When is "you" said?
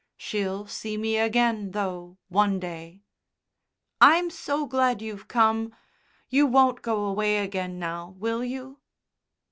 6.27-6.47, 8.43-8.79